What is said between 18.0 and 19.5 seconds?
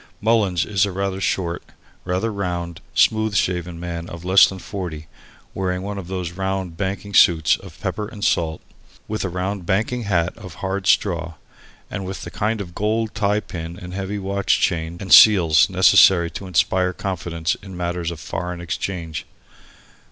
of foreign exchange.